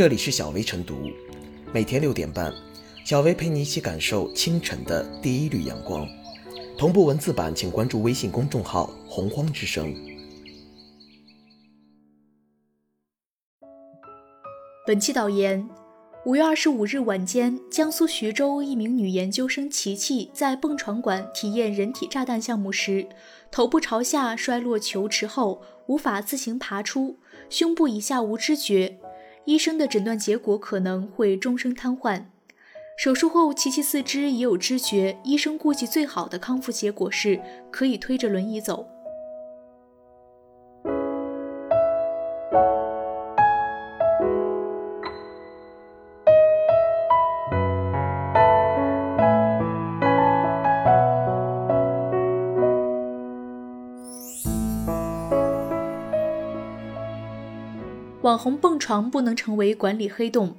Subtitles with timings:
[0.00, 1.10] 这里是小薇晨读，
[1.74, 2.50] 每天六点半，
[3.04, 6.08] 小薇陪你一起感受清晨的第一缕阳光。
[6.78, 9.94] 同步文字版，请关注微信公众号“洪荒之声”。
[14.88, 15.68] 本期导言：
[16.24, 23.06] 五月二十五日晚间，江苏徐州一名女研究生琪琪在蹦床馆体验人体炸弹项目时，
[23.52, 27.18] 头部朝下摔落球池后，无法自行爬出，
[27.50, 28.98] 胸部以下无知觉。
[29.44, 32.22] 医生的诊断结果可能会终生瘫痪。
[32.96, 38.86] 手术后，琪琪四肢也有知觉，医生估计最好的康复结果是可以推着轮椅走。
[58.22, 60.54] 网红蹦床不能成为管理黑洞。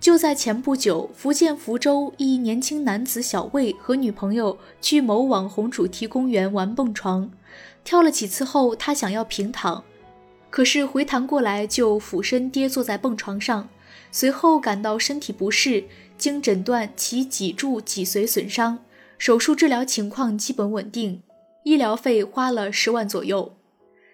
[0.00, 7.30] 就在前不久，福建福州一年轻男子小魏和女朋友去某网红主题公园玩蹦床，
[7.84, 9.82] 跳了几次后，他想要平躺，
[10.50, 13.68] 可是回弹过来就俯身跌坐在蹦床上，
[14.10, 15.84] 随后感到身体不适，
[16.18, 18.80] 经诊断其脊柱脊髓损伤，
[19.16, 21.22] 手术治疗情况基本稳定，
[21.62, 23.54] 医疗费花了十万左右。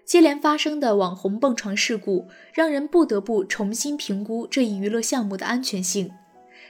[0.04, 6.10] 接连发生的网红蹦床事故，让人不得不重新评估这一娱乐项目的安全性。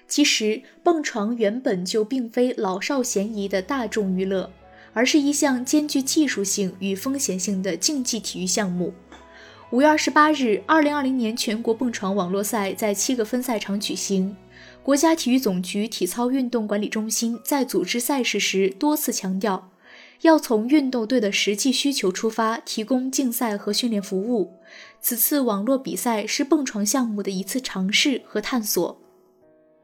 [0.07, 4.51] 其实，蹦床原本就并非老少咸宜的大众娱乐，
[4.93, 8.93] 而是一项兼具技术性与风险性的竞技体育项目。
[9.71, 14.37] 五月二十八日，二零二零年全国蹦床网络赛在七个分赛场举行。
[14.83, 19.72] 国家体育总局体操运动管理中心在组织赛事时多次强调。
[20.23, 24.55] 要从运动队的实际需求出发，提供竞赛和训练服务。
[25.01, 29.01] 此次网络比赛是蹦床项目的一次尝试和探索。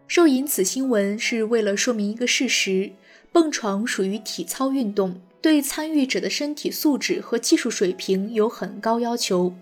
[0.07, 2.93] 受引此新闻是为了说明一个事实：
[3.33, 9.55] 蹦床属于体操运动，对参与者的身体素质和技术水平有很高要求。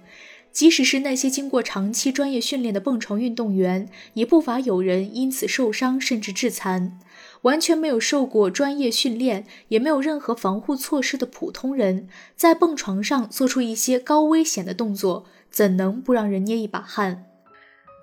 [0.53, 6.99] 即使是那些经过长期专业训练的蹦床运动员，也不乏有人因此受伤甚至致残。
[7.43, 17.25] 完全没有受过专业训练，也没有任何防护措施的普通人，在蹦床上做出一些高危险的动作，怎能不让人捏一把汗？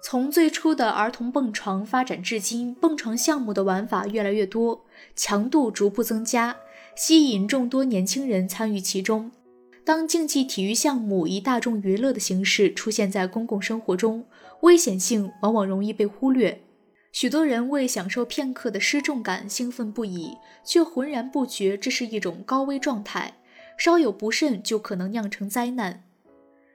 [0.01, 4.85] 从最初的儿童蹦床发展至今，蹦床项目的玩法越来越多，
[5.15, 6.57] 强度逐步增加，
[6.95, 9.31] 吸引众多年轻人参与其中。
[9.85, 14.25] 当竞技体育项目以大众娱乐的形式出现在公共生活中，
[14.61, 16.61] 危险性往往容易被忽略。
[17.13, 20.35] 许多人为享受片刻的失重感兴奋不已，
[20.65, 23.35] 却浑然不觉这是一种高危状态，
[23.77, 26.03] 稍有不慎就可能酿成灾难。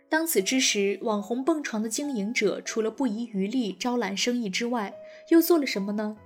[0.08, 4.94] 当此之时，网红蹦床的经营者除了不遗余力招揽生意之外，
[5.30, 6.16] 又做了什么呢？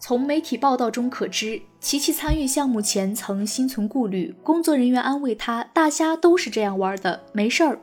[0.00, 7.78] 从媒体报道中可知，琪琪参与项目前曾心存顾虑，工作人员安慰他：“大家都是这样玩的，没事儿。”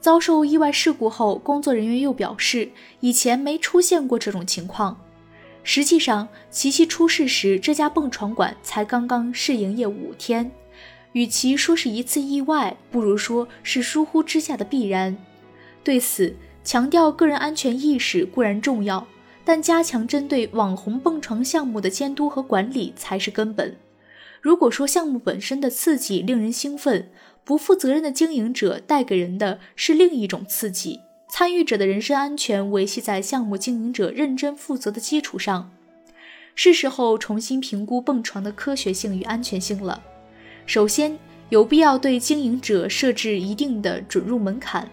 [0.00, 2.70] 遭受意外事故后，工作人员又表示
[3.00, 4.96] 以前没出现过这种情况。
[5.62, 10.50] 实际上，琪琪出事时，这家蹦床馆才刚刚试营业五天。
[11.12, 15.16] 与其说是一次意外，不如说是疏忽之下的必然。
[15.82, 19.06] 对此，强调个人安全意识固然重要。
[19.44, 23.74] 但加强针对网红蹦床项目的监督和管理才是根本。
[24.42, 27.10] 如果说项目本身的刺激令人兴奋，
[27.44, 31.00] 不负责任的经营者带给人的是另一种刺激。
[31.28, 35.70] 参与者的人身安全维系在项目经营者认真负责的基础上，
[36.54, 40.02] 是时候重新评估蹦床的科学性与安全性了。
[40.66, 41.18] 首先，
[41.50, 44.88] 有必要对经营者设置一定的准入门槛。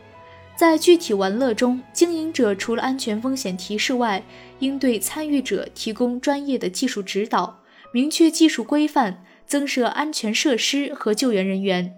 [0.56, 4.24] 在具体玩乐中，经营者除了安全风险提示外，
[4.60, 7.60] 应对参与者提供专业的技术指导，
[7.92, 11.94] 明确技术规范，增设安全设施和救援人员。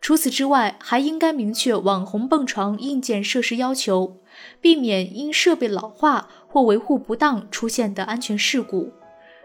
[0.00, 4.18] 除此之外，还应该明确网红蹦床硬件设施要求，
[4.60, 8.92] 避免因设备老化或维护不当出现的安全事故。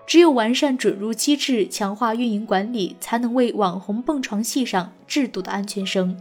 [0.05, 6.17] 只有完善准入机制，强化运营管理，才能为网红蹦床系上制度的安全绳。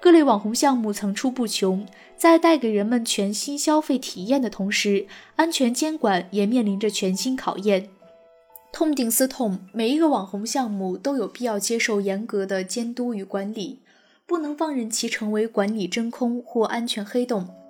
[0.00, 5.06] 各类网红项目层出不穷，在带给人们全新消费体验的同时，
[5.36, 7.88] 安全监管也面临着全新考验。
[8.72, 13.80] 痛定思痛，每一个网红项目都有必要接受严格的监督与管理，
[14.26, 17.61] 不能放任其成为管理真空或安全黑洞。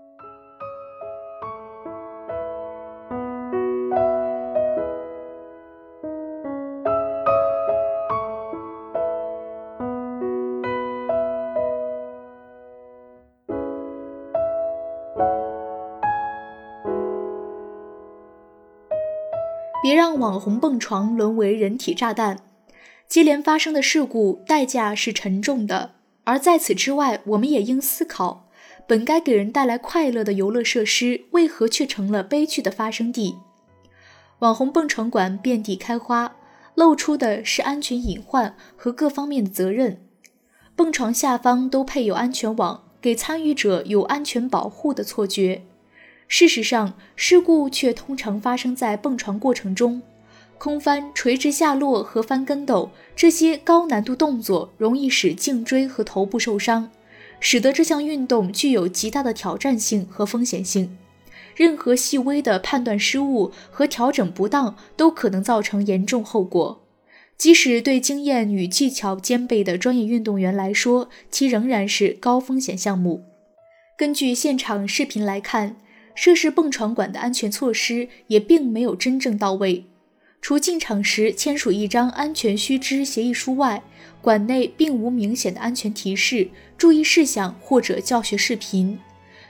[19.93, 22.39] 别让网红蹦床沦为人体炸弹。
[23.07, 25.91] 接连发生的事故代价是沉重的，
[26.25, 28.49] 而在此之外，我们也应思考，
[28.87, 33.37] 本该给人带来快乐的游乐设施，为何却成了悲剧的发生地？
[34.39, 36.37] 网红蹦床馆遍地开花，
[36.75, 40.01] 露出的是安全隐患和各方面的责任。
[40.75, 45.65] 蹦床下方都配有安全网，给参与者有安全保护的错觉。
[46.29, 50.03] 事实上，事故却通常发生在蹦床过程中。
[50.59, 56.91] 空翻、垂直下落和翻跟斗这些高难度动作容易使颈椎和头部受伤，
[57.41, 60.97] 使得这项运动具有极大的挑战性和风险性。
[61.57, 66.81] 任何细微的判断失误和调整不当都可能造成严重后果。
[67.37, 73.25] 即使对经验与技巧兼备的专业运动员来说，其仍然是高风险项目。
[73.99, 75.77] 根据现场视频来看，
[76.15, 79.87] 涉事蹦床馆的安全措施也并没有真正到位。
[80.41, 83.83] 除进场时签署一张安全须知协议书外，
[84.21, 88.99] 馆内并无明显的安全提示、注意事项或者教学视频。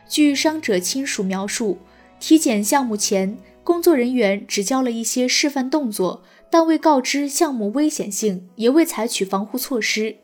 [0.06, 1.78] 据伤者亲属描述，
[2.20, 10.16] 体检项目前，工作人员只教了一些示范动作，但未告知项目危险性，也未采取防护措施。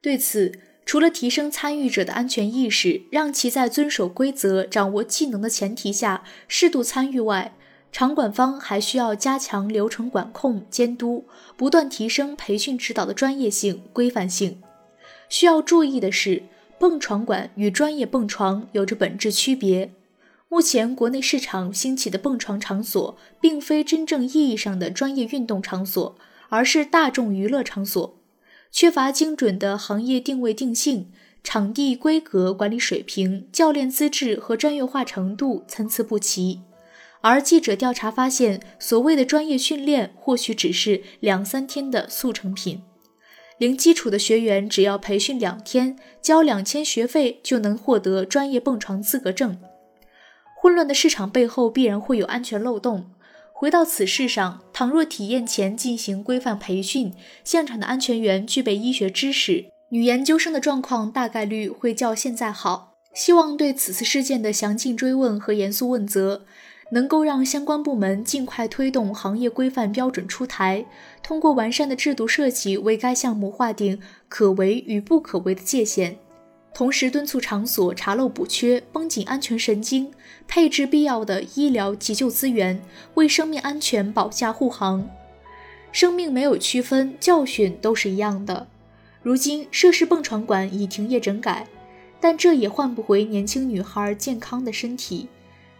[0.00, 0.52] 对此，
[0.88, 7.54] 除了提升参与者的安全意识，让其在遵守规则、掌握技能的前提下适度参与外，
[7.92, 11.26] 场馆方还需要加强流程管控监督，
[11.58, 14.62] 不断提升培训指导的专业性、规范性。
[15.28, 16.44] 需要注意的是，
[16.78, 19.92] 蹦床馆与专业蹦床有着本质区别。
[20.48, 26.16] 目前国内市场兴起的蹦床场所，并非真正意义上的专业运动场所，
[26.48, 28.17] 而是大众娱乐场所，
[28.70, 31.10] 缺乏精准的行业定位定性，
[31.42, 36.60] 场地规格、管理水平、教练资质和专业化程度参差不齐。
[37.20, 42.82] 而记者调查发现，所谓的专业训练或许只是两三天的速成品。
[43.58, 49.58] 零基础的学员只要培训两天，交两千学费就能获得专业蹦床资格证。
[50.60, 53.10] 混乱的市场背后必然会有安全漏洞。
[53.60, 57.12] 回到此事上，倘若体验前进行规范培训，
[57.42, 62.94] 现场的安全员具备医学知识，女研究生的状况大概率会较现在好。
[63.12, 66.44] 希望对此次事件的详尽追问和严肃问责。
[66.92, 70.86] 能够让相关部门尽快推动行业规范标准出台，
[71.20, 76.16] 通过完善的制度设计为该项目划定可为与不可为的界限，
[76.72, 80.12] 同时敦促场所查漏补缺，绷紧安全神经，
[80.46, 82.80] 配置必要的医疗急救资源，
[83.14, 85.08] 为生命安全保驾护航。
[85.90, 88.68] 生命没有区分，教训都是一样的。
[89.22, 91.66] 如今涉事蹦床馆已停业整改，
[92.20, 95.28] 但这也换不回年轻女孩健康的身体。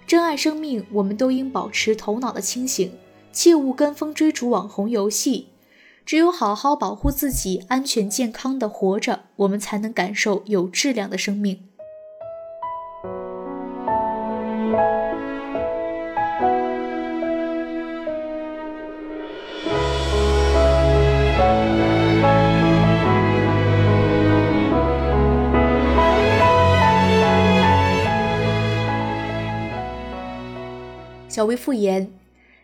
[0.07, 2.93] 珍爱生命，我们都应保持头脑的清醒，
[3.33, 5.47] 切勿跟风追逐网红游戏。
[6.09, 11.69] 只有好好保护自己，安全健康的活着，我们才能感受有质量的生命。
[31.29, 32.11] 小薇复言，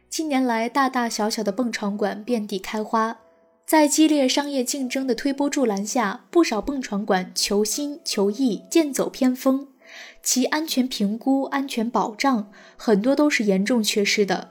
[0.08, 3.18] 近年来大大小小的蹦床馆遍地开花，
[3.66, 9.68] 在激烈商业竞争的推波助澜下，不少蹦床馆求新求异，剑走偏锋，
[10.22, 14.50] 其安全评估、安全保障很多都是严重缺失的。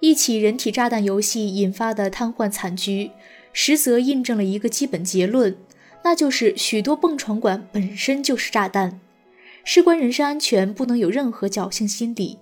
[0.00, 3.12] 一起人体炸弹游戏引发的瘫痪惨剧，
[3.52, 5.56] 实则印证了一个基本结论，
[6.02, 9.00] 那就是许多蹦床馆本身就是炸弹。
[9.62, 12.38] 事关人身安全，不能有任何侥幸心理。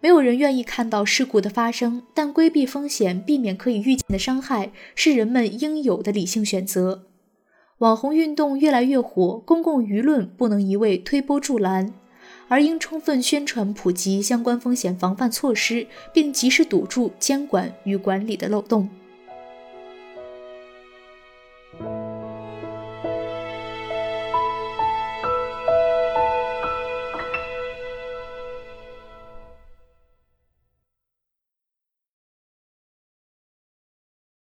[0.00, 7.06] 没有人愿意看到事故的发生，但规避风险、避免可以预见的伤害是人们应有的理性选择。
[7.78, 11.92] 网红运动越来越火，公共舆论不能一味推波助澜，
[12.48, 18.88] 而应充分宣传普及相关风险防范措施，并及时堵住监管与管理的漏洞。